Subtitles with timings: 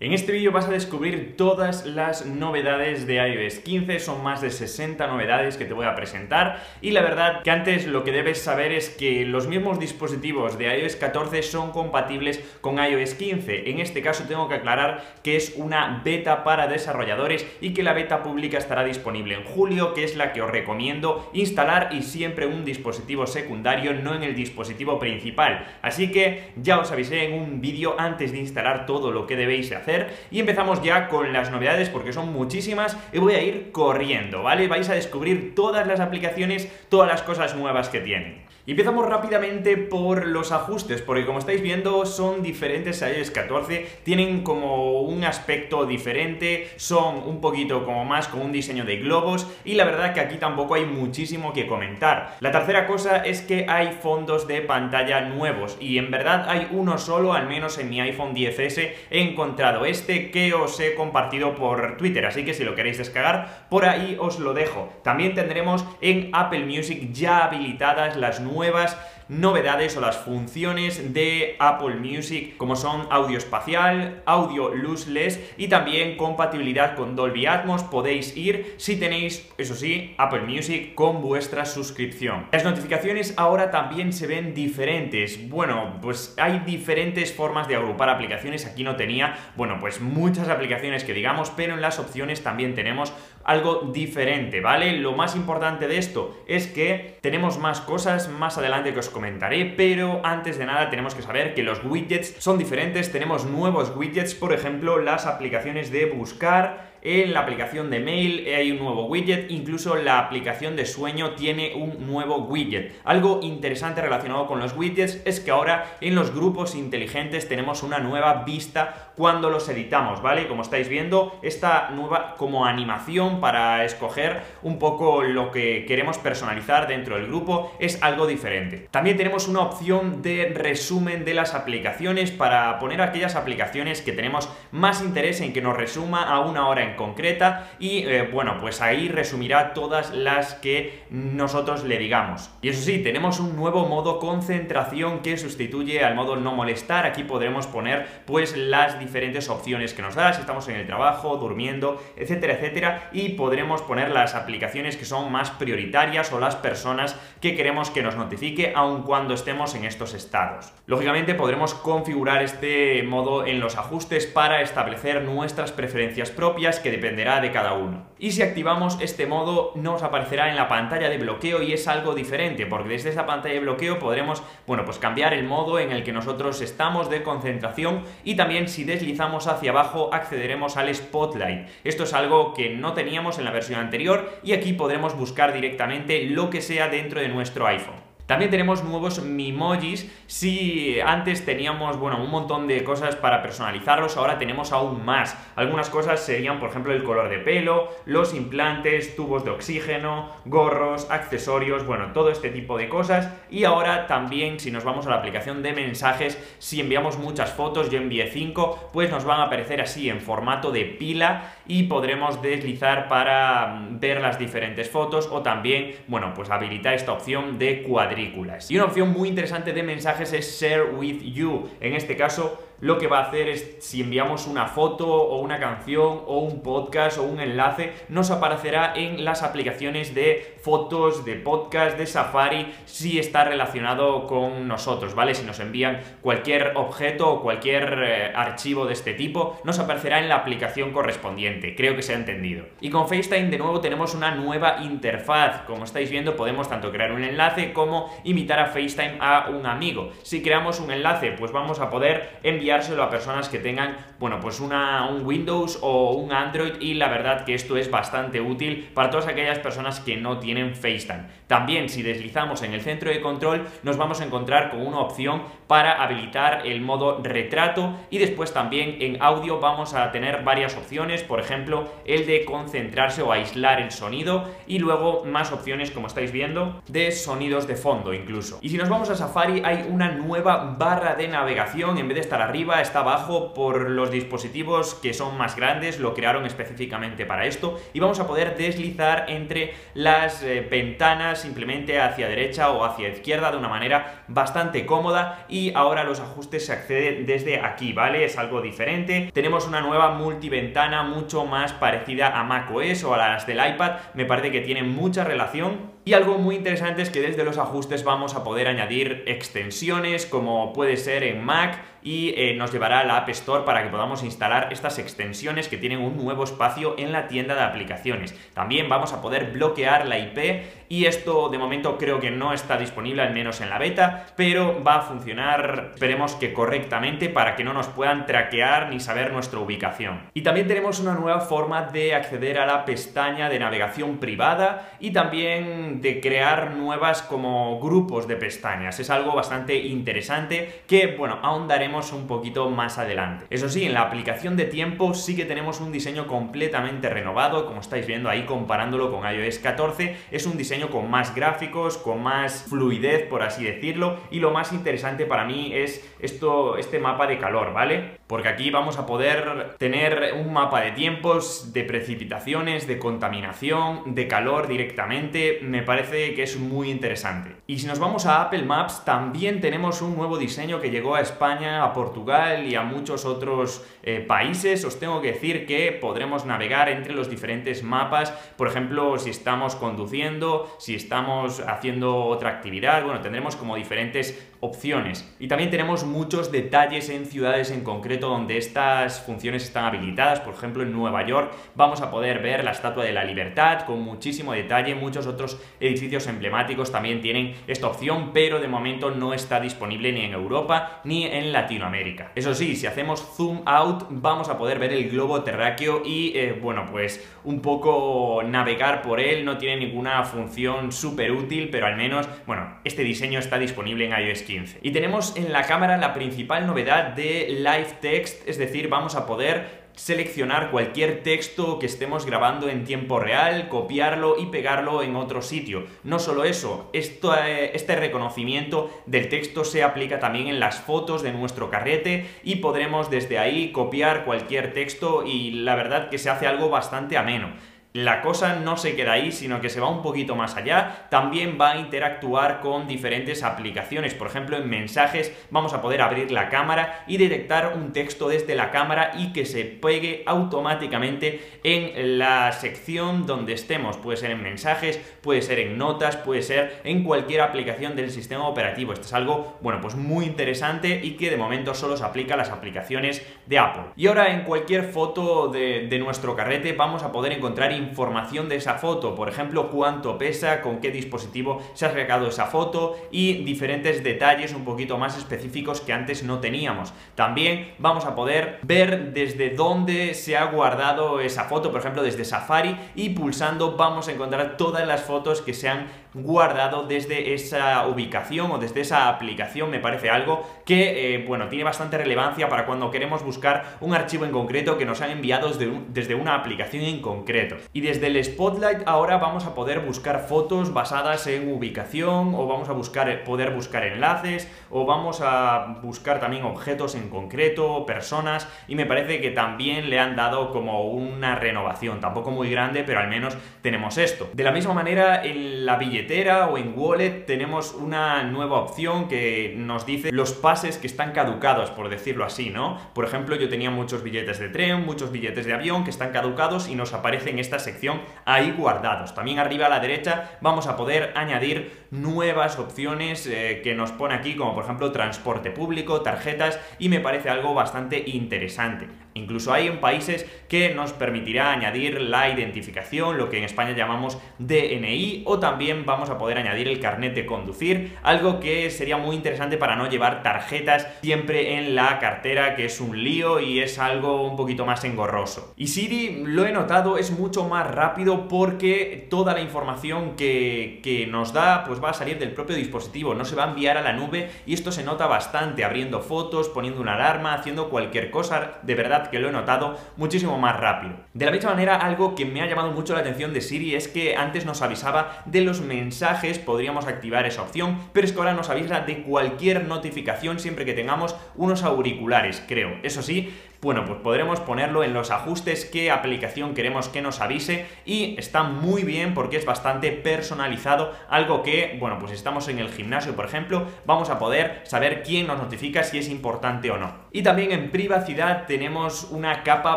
[0.00, 4.50] En este vídeo vas a descubrir todas las novedades de iOS 15, son más de
[4.50, 8.42] 60 novedades que te voy a presentar y la verdad que antes lo que debes
[8.42, 13.70] saber es que los mismos dispositivos de iOS 14 son compatibles con iOS 15.
[13.70, 17.92] En este caso tengo que aclarar que es una beta para desarrolladores y que la
[17.92, 22.46] beta pública estará disponible en julio, que es la que os recomiendo instalar y siempre
[22.46, 25.66] un dispositivo secundario, no en el dispositivo principal.
[25.82, 29.70] Así que ya os avisé en un vídeo antes de instalar todo lo que debéis
[29.70, 29.83] hacer
[30.30, 34.68] y empezamos ya con las novedades porque son muchísimas y voy a ir corriendo, ¿vale?
[34.68, 38.43] Vais a descubrir todas las aplicaciones, todas las cosas nuevas que tienen.
[38.66, 43.86] Y empezamos rápidamente por los ajustes, porque como estáis viendo son diferentes a iOS 14,
[44.04, 49.46] tienen como un aspecto diferente, son un poquito como más con un diseño de globos
[49.66, 52.38] y la verdad que aquí tampoco hay muchísimo que comentar.
[52.40, 56.96] La tercera cosa es que hay fondos de pantalla nuevos y en verdad hay uno
[56.96, 61.98] solo, al menos en mi iPhone 10S he encontrado este que os he compartido por
[61.98, 64.90] Twitter, así que si lo queréis descargar por ahí os lo dejo.
[65.02, 68.96] También tendremos en Apple Music ya habilitadas las nuevas nuevas
[69.28, 76.16] novedades o las funciones de Apple Music como son audio espacial, audio lossless y también
[76.16, 77.82] compatibilidad con Dolby Atmos.
[77.84, 82.46] Podéis ir si tenéis, eso sí, Apple Music con vuestra suscripción.
[82.52, 85.48] Las notificaciones ahora también se ven diferentes.
[85.48, 88.66] Bueno, pues hay diferentes formas de agrupar aplicaciones.
[88.66, 93.12] Aquí no tenía, bueno, pues muchas aplicaciones que digamos, pero en las opciones también tenemos
[93.44, 94.92] algo diferente, ¿vale?
[94.98, 99.72] Lo más importante de esto es que tenemos más cosas más adelante que os comentaré,
[99.76, 104.34] pero antes de nada tenemos que saber que los widgets son diferentes, tenemos nuevos widgets,
[104.34, 109.50] por ejemplo, las aplicaciones de buscar, en la aplicación de mail hay un nuevo widget,
[109.50, 112.94] incluso la aplicación de sueño tiene un nuevo widget.
[113.04, 117.98] Algo interesante relacionado con los widgets es que ahora en los grupos inteligentes tenemos una
[117.98, 120.48] nueva vista cuando los editamos, ¿vale?
[120.48, 126.88] Como estáis viendo, esta nueva como animación para escoger un poco lo que queremos personalizar
[126.88, 128.88] dentro del grupo es algo diferente.
[128.90, 134.48] También tenemos una opción de resumen de las aplicaciones para poner aquellas aplicaciones que tenemos
[134.72, 138.80] más interés en que nos resuma a una hora en concreta y eh, bueno, pues
[138.80, 142.50] ahí resumirá todas las que nosotros le digamos.
[142.62, 147.06] Y eso sí, tenemos un nuevo modo concentración que sustituye al modo no molestar.
[147.06, 151.36] Aquí podremos poner pues las diferentes opciones que nos da, si estamos en el trabajo,
[151.36, 157.16] durmiendo, etcétera, etcétera, y podremos poner las aplicaciones que son más prioritarias o las personas
[157.40, 160.72] que queremos que nos notifique aun cuando estemos en estos estados.
[160.86, 167.40] Lógicamente podremos configurar este modo en los ajustes para establecer nuestras preferencias propias que dependerá
[167.40, 168.04] de cada uno.
[168.18, 172.14] Y si activamos este modo nos aparecerá en la pantalla de bloqueo y es algo
[172.14, 176.04] diferente porque desde esta pantalla de bloqueo podremos, bueno, pues cambiar el modo en el
[176.04, 181.68] que nosotros estamos de concentración y también si deslizamos hacia abajo accederemos al Spotlight.
[181.84, 186.26] Esto es algo que no teníamos en la versión anterior y aquí podremos buscar directamente
[186.26, 188.03] lo que sea dentro de nuestro iPhone.
[188.26, 190.10] También tenemos nuevos Mimojis.
[190.26, 195.36] Si antes teníamos, bueno, un montón de cosas para personalizarlos, ahora tenemos aún más.
[195.56, 201.10] Algunas cosas serían, por ejemplo, el color de pelo, los implantes, tubos de oxígeno, gorros,
[201.10, 203.30] accesorios, bueno, todo este tipo de cosas.
[203.50, 207.90] Y ahora también, si nos vamos a la aplicación de mensajes, si enviamos muchas fotos,
[207.90, 212.40] yo envié 5, pues nos van a aparecer así en formato de pila y podremos
[212.40, 217.82] deslizar para mm, ver las diferentes fotos o también, bueno, pues habilitar esta opción de
[218.18, 221.68] y una opción muy interesante de mensajes es Share with You.
[221.80, 225.58] En este caso, lo que va a hacer es, si enviamos una foto o una
[225.58, 231.34] canción o un podcast o un enlace, nos aparecerá en las aplicaciones de fotos, de
[231.34, 235.34] podcast, de Safari, si está relacionado con nosotros, ¿vale?
[235.34, 240.28] Si nos envían cualquier objeto o cualquier eh, archivo de este tipo, nos aparecerá en
[240.28, 241.74] la aplicación correspondiente.
[241.74, 242.66] Creo que se ha entendido.
[242.80, 245.62] Y con FaceTime, de nuevo, tenemos una nueva interfaz.
[245.66, 250.10] Como estáis viendo, podemos tanto crear un enlace como invitar a FaceTime a un amigo.
[250.22, 254.58] Si creamos un enlace, pues vamos a poder enviar a personas que tengan, bueno, pues
[254.58, 259.10] una, un Windows o un Android y la verdad que esto es bastante útil para
[259.10, 261.22] todas aquellas personas que no tienen FaceTime.
[261.46, 265.44] También si deslizamos en el centro de control nos vamos a encontrar con una opción
[265.68, 271.22] para habilitar el modo retrato y después también en audio vamos a tener varias opciones,
[271.22, 276.32] por ejemplo el de concentrarse o aislar el sonido y luego más opciones como estáis
[276.32, 278.58] viendo de sonidos de fondo incluso.
[278.62, 282.20] Y si nos vamos a Safari hay una nueva barra de navegación en vez de
[282.22, 287.26] estar arriba arriba, está abajo por los dispositivos que son más grandes, lo crearon específicamente
[287.26, 292.84] para esto y vamos a poder deslizar entre las eh, ventanas simplemente hacia derecha o
[292.84, 297.92] hacia izquierda de una manera bastante cómoda y ahora los ajustes se acceden desde aquí,
[297.92, 298.24] ¿vale?
[298.24, 299.32] Es algo diferente.
[299.34, 304.26] Tenemos una nueva multiventana mucho más parecida a macOS o a las del iPad, me
[304.26, 308.34] parece que tiene mucha relación y algo muy interesante es que desde los ajustes vamos
[308.34, 313.16] a poder añadir extensiones como puede ser en Mac y eh, nos llevará a la
[313.16, 317.28] App Store para que podamos instalar estas extensiones que tienen un nuevo espacio en la
[317.28, 318.38] tienda de aplicaciones.
[318.52, 322.76] También vamos a poder bloquear la IP y esto de momento creo que no está
[322.76, 327.64] disponible al menos en la beta, pero va a funcionar, esperemos que correctamente para que
[327.64, 330.20] no nos puedan traquear ni saber nuestra ubicación.
[330.34, 335.10] Y también tenemos una nueva forma de acceder a la pestaña de navegación privada y
[335.10, 339.00] también de crear nuevas como grupos de pestañas.
[339.00, 343.46] Es algo bastante interesante que, bueno, ahondaremos un poquito más adelante.
[343.50, 347.80] Eso sí, en la aplicación de tiempo sí que tenemos un diseño completamente renovado, como
[347.80, 352.64] estáis viendo ahí comparándolo con iOS 14, es un diseño con más gráficos, con más
[352.68, 357.38] fluidez, por así decirlo, y lo más interesante para mí es esto, este mapa de
[357.38, 358.18] calor, ¿vale?
[358.26, 364.26] Porque aquí vamos a poder tener un mapa de tiempos, de precipitaciones, de contaminación, de
[364.26, 367.56] calor directamente, me parece que es muy interesante.
[367.66, 371.20] Y si nos vamos a Apple Maps, también tenemos un nuevo diseño que llegó a
[371.20, 374.84] España, a Portugal y a muchos otros eh, países.
[374.84, 379.76] Os tengo que decir que podremos navegar entre los diferentes mapas, por ejemplo, si estamos
[379.76, 385.30] conduciendo, si estamos haciendo otra actividad, bueno, tendremos como diferentes opciones.
[385.38, 390.40] Y también tenemos muchos detalles en ciudades en concreto donde estas funciones están habilitadas.
[390.40, 394.00] Por ejemplo, en Nueva York vamos a poder ver la Estatua de la Libertad con
[394.00, 394.94] muchísimo detalle.
[394.94, 400.22] Muchos otros edificios emblemáticos también tienen esta opción, pero de momento no está disponible ni
[400.22, 402.32] en Europa ni en Latinoamérica.
[402.34, 406.58] Eso sí, si hacemos zoom out vamos a poder ver el globo terráqueo y, eh,
[406.58, 409.44] bueno, pues un poco navegar por él.
[409.44, 414.26] No tiene ninguna función súper útil, pero al menos, bueno, este diseño está disponible en
[414.26, 414.53] iOS 15.
[414.82, 419.26] Y tenemos en la cámara la principal novedad de Live Text, es decir, vamos a
[419.26, 425.40] poder seleccionar cualquier texto que estemos grabando en tiempo real, copiarlo y pegarlo en otro
[425.40, 425.84] sitio.
[426.02, 431.22] No solo eso, esto, eh, este reconocimiento del texto se aplica también en las fotos
[431.22, 436.30] de nuestro carrete y podremos desde ahí copiar cualquier texto y la verdad que se
[436.30, 437.52] hace algo bastante ameno
[437.94, 441.06] la cosa no se queda ahí, sino que se va un poquito más allá.
[441.10, 444.14] También va a interactuar con diferentes aplicaciones.
[444.14, 448.56] Por ejemplo, en mensajes vamos a poder abrir la cámara y detectar un texto desde
[448.56, 453.96] la cámara y que se pegue automáticamente en la sección donde estemos.
[453.98, 458.48] Puede ser en mensajes, puede ser en notas, puede ser en cualquier aplicación del sistema
[458.48, 458.92] operativo.
[458.92, 462.38] Esto es algo, bueno, pues muy interesante y que de momento solo se aplica a
[462.38, 463.92] las aplicaciones de Apple.
[463.94, 468.56] Y ahora en cualquier foto de, de nuestro carrete vamos a poder encontrar información de
[468.56, 473.44] esa foto, por ejemplo, cuánto pesa, con qué dispositivo se ha sacado esa foto y
[473.44, 476.92] diferentes detalles un poquito más específicos que antes no teníamos.
[477.14, 482.24] También vamos a poder ver desde dónde se ha guardado esa foto, por ejemplo, desde
[482.24, 487.86] Safari y pulsando vamos a encontrar todas las fotos que se han guardado desde esa
[487.88, 492.66] ubicación o desde esa aplicación, me parece algo que, eh, bueno, tiene bastante relevancia para
[492.66, 497.02] cuando queremos buscar un archivo en concreto que nos han enviado desde, una aplicación en
[497.02, 497.56] concreto.
[497.72, 502.68] Y desde el Spotlight ahora vamos a poder buscar fotos basadas en ubicación o vamos
[502.68, 508.76] a buscar, poder buscar enlaces o vamos a buscar también objetos en concreto, personas y
[508.76, 513.08] me parece que también le han dado como una renovación, tampoco muy grande, pero al
[513.08, 514.30] menos tenemos esto.
[514.32, 516.03] De la misma manera en la billetera
[516.50, 521.70] o en Wallet tenemos una nueva opción que nos dice los pases que están caducados,
[521.70, 522.78] por decirlo así, ¿no?
[522.94, 526.68] Por ejemplo, yo tenía muchos billetes de tren, muchos billetes de avión que están caducados
[526.68, 529.14] y nos aparecen estas sección ahí guardados.
[529.14, 534.14] También arriba a la derecha vamos a poder añadir nuevas opciones eh, que nos pone
[534.14, 538.88] aquí, como por ejemplo transporte público, tarjetas, y me parece algo bastante interesante.
[539.14, 544.18] Incluso hay en países que nos permitirá añadir la identificación, lo que en España llamamos
[544.38, 549.14] DNI, o también vamos a poder añadir el carnet de conducir, algo que sería muy
[549.14, 553.78] interesante para no llevar tarjetas siempre en la cartera, que es un lío y es
[553.78, 555.54] algo un poquito más engorroso.
[555.56, 561.06] Y Siri, lo he notado, es mucho más rápido porque toda la información que, que
[561.06, 563.82] nos da, pues va a salir del propio dispositivo, no se va a enviar a
[563.82, 568.54] la nube y esto se nota bastante abriendo fotos, poniendo una alarma, haciendo cualquier cosa,
[568.62, 570.94] de verdad que lo he notado muchísimo más rápido.
[571.12, 573.88] De la misma manera, algo que me ha llamado mucho la atención de Siri es
[573.88, 578.34] que antes nos avisaba de los mensajes, podríamos activar esa opción, pero es que ahora
[578.34, 582.78] nos avisa de cualquier notificación siempre que tengamos unos auriculares, creo.
[582.82, 587.66] Eso sí, bueno, pues podremos ponerlo en los ajustes qué aplicación queremos que nos avise
[587.84, 592.70] y está muy bien porque es bastante personalizado, algo que, bueno, pues estamos en el
[592.70, 597.03] gimnasio, por ejemplo, vamos a poder saber quién nos notifica si es importante o no.
[597.16, 599.76] Y también en privacidad tenemos una capa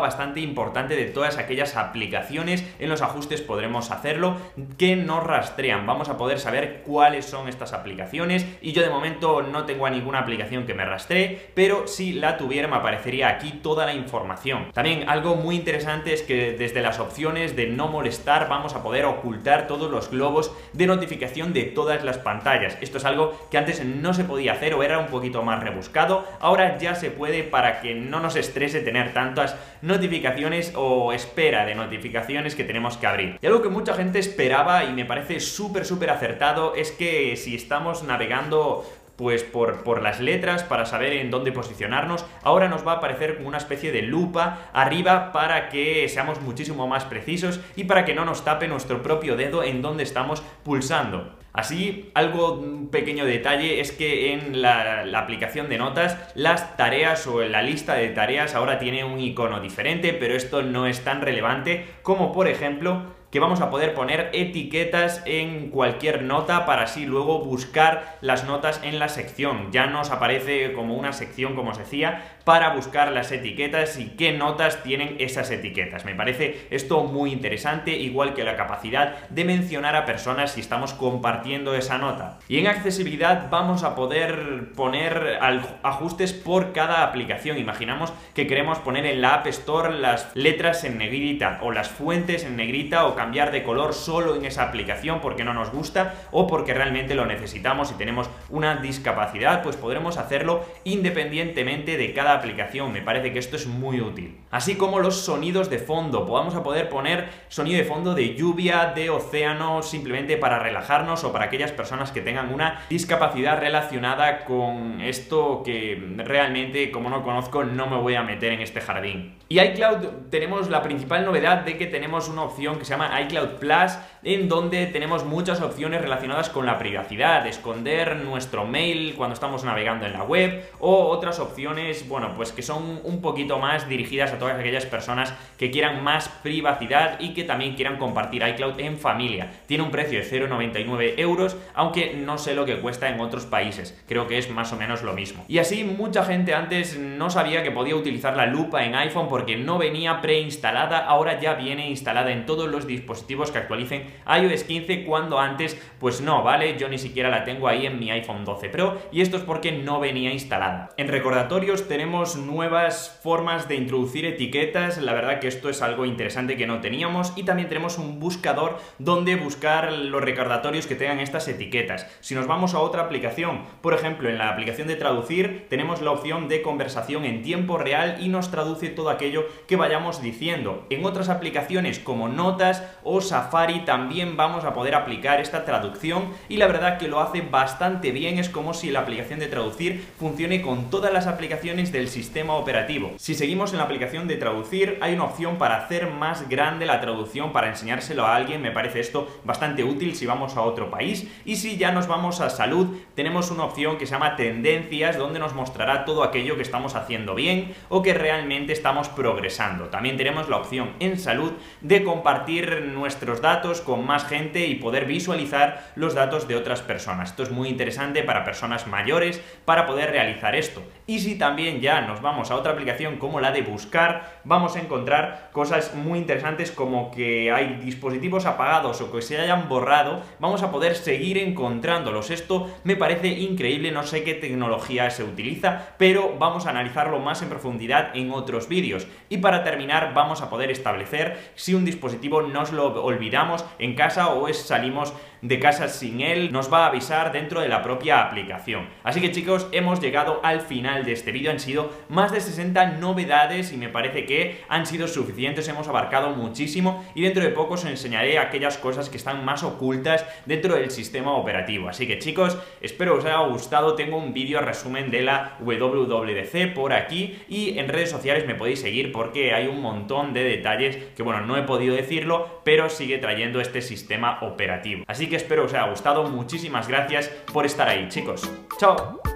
[0.00, 4.36] bastante importante de todas aquellas aplicaciones, en los ajustes podremos hacerlo,
[4.76, 9.42] que nos rastrean, vamos a poder saber cuáles son estas aplicaciones y yo de momento
[9.42, 13.52] no tengo a ninguna aplicación que me rastree, pero si la tuviera me aparecería aquí
[13.62, 14.72] todo la información.
[14.72, 19.04] También algo muy interesante es que desde las opciones de no molestar vamos a poder
[19.04, 22.76] ocultar todos los globos de notificación de todas las pantallas.
[22.80, 26.24] Esto es algo que antes no se podía hacer o era un poquito más rebuscado.
[26.40, 31.74] Ahora ya se puede para que no nos estrese tener tantas notificaciones o espera de
[31.74, 33.38] notificaciones que tenemos que abrir.
[33.40, 37.54] Y algo que mucha gente esperaba y me parece súper súper acertado es que si
[37.54, 38.84] estamos navegando
[39.16, 42.24] pues por, por, las letras para saber en dónde posicionarnos.
[42.44, 46.86] Ahora nos va a aparecer como una especie de lupa arriba para que seamos muchísimo
[46.86, 51.37] más precisos y para que no nos tape nuestro propio dedo en donde estamos pulsando.
[51.58, 52.62] Así, algo,
[52.92, 57.94] pequeño detalle es que en la, la, aplicación de notas, las tareas o la lista
[57.94, 62.46] de tareas ahora tiene un icono diferente, pero esto no es tan relevante como por
[62.46, 68.44] ejemplo que vamos a poder poner etiquetas en cualquier nota para así luego buscar las
[68.44, 69.70] notas en la sección.
[69.70, 74.32] Ya nos aparece como una sección, como se decía, para buscar las etiquetas y qué
[74.32, 76.06] notas tienen esas etiquetas.
[76.06, 80.94] Me parece esto muy interesante, igual que la capacidad de mencionar a personas si estamos
[80.94, 82.38] compartiendo esa nota.
[82.48, 85.38] Y en accesibilidad vamos a poder poner
[85.82, 87.58] ajustes por cada aplicación.
[87.58, 92.44] Imaginamos que queremos poner en la App Store las letras en negrita o las fuentes
[92.44, 96.72] en negrita cambiar de color solo en esa aplicación porque no nos gusta o porque
[96.72, 102.92] realmente lo necesitamos y tenemos una discapacidad, pues podremos hacerlo independientemente de cada aplicación.
[102.92, 104.38] Me parece que esto es muy útil.
[104.52, 106.26] Así como los sonidos de fondo.
[106.26, 111.32] Vamos a poder poner sonido de fondo de lluvia, de océano, simplemente para relajarnos o
[111.32, 117.64] para aquellas personas que tengan una discapacidad relacionada con esto que realmente, como no conozco,
[117.64, 119.34] no me voy a meter en este jardín.
[119.48, 123.58] Y iCloud tenemos la principal novedad de que tenemos una opción que se llama iCloud
[123.58, 129.64] Plus, en donde tenemos muchas opciones relacionadas con la privacidad, esconder nuestro mail cuando estamos
[129.64, 134.32] navegando en la web o otras opciones, bueno, pues que son un poquito más dirigidas
[134.32, 138.98] a todas aquellas personas que quieran más privacidad y que también quieran compartir iCloud en
[138.98, 139.50] familia.
[139.66, 143.98] Tiene un precio de 0,99 euros, aunque no sé lo que cuesta en otros países.
[144.08, 145.44] Creo que es más o menos lo mismo.
[145.48, 149.56] Y así mucha gente antes no sabía que podía utilizar la lupa en iPhone porque
[149.56, 155.04] no venía preinstalada, ahora ya viene instalada en todos los dispositivos que actualicen iOS 15
[155.04, 156.76] cuando antes pues no, ¿vale?
[156.78, 159.72] Yo ni siquiera la tengo ahí en mi iPhone 12 Pro y esto es porque
[159.72, 160.90] no venía instalada.
[160.96, 166.56] En recordatorios tenemos nuevas formas de introducir etiquetas, la verdad que esto es algo interesante
[166.56, 171.48] que no teníamos y también tenemos un buscador donde buscar los recordatorios que tengan estas
[171.48, 172.06] etiquetas.
[172.20, 176.10] Si nos vamos a otra aplicación, por ejemplo en la aplicación de traducir tenemos la
[176.10, 180.86] opción de conversación en tiempo real y nos traduce todo aquello que vayamos diciendo.
[180.90, 186.56] En otras aplicaciones como Notas o Safari también vamos a poder aplicar esta traducción y
[186.56, 190.62] la verdad que lo hace bastante bien, es como si la aplicación de traducir funcione
[190.62, 193.12] con todas las aplicaciones del sistema operativo.
[193.16, 197.00] Si seguimos en la aplicación de traducir, hay una opción para hacer más grande la
[197.00, 201.28] traducción, para enseñárselo a alguien, me parece esto bastante útil si vamos a otro país.
[201.44, 205.38] Y si ya nos vamos a salud, tenemos una opción que se llama tendencias, donde
[205.38, 209.86] nos mostrará todo aquello que estamos haciendo bien o que realmente estamos progresando.
[209.86, 215.04] También tenemos la opción en salud de compartir nuestros datos con más gente y poder
[215.04, 217.30] visualizar los datos de otras personas.
[217.30, 220.82] Esto es muy interesante para personas mayores para poder realizar esto.
[221.06, 224.80] Y si también ya nos vamos a otra aplicación como la de buscar, vamos a
[224.80, 230.62] encontrar cosas muy interesantes como que hay dispositivos apagados o que se hayan borrado, vamos
[230.62, 232.30] a poder seguir encontrándolos.
[232.30, 237.42] Esto me parece increíble, no sé qué tecnología se utiliza, pero vamos a analizarlo más
[237.42, 239.06] en profundidad en otros vídeos.
[239.28, 244.48] Y para terminar vamos a poder establecer si un dispositivo lo olvidamos en casa o
[244.48, 248.88] es salimos de casa sin él, nos va a avisar dentro de la propia aplicación.
[249.04, 252.98] Así que chicos, hemos llegado al final de este vídeo, han sido más de 60
[252.98, 257.74] novedades y me parece que han sido suficientes, hemos abarcado muchísimo y dentro de poco
[257.74, 261.88] os enseñaré aquellas cosas que están más ocultas dentro del sistema operativo.
[261.88, 266.92] Así que chicos, espero os haya gustado, tengo un vídeo resumen de la WWDC por
[266.92, 271.22] aquí y en redes sociales me podéis seguir porque hay un montón de detalles que
[271.22, 275.02] bueno, no he podido decirlo, pero sigue trayendo este sistema operativo.
[275.06, 278.42] Así que espero os haya gustado, muchísimas gracias por estar ahí chicos.
[278.78, 279.27] ¡Chao!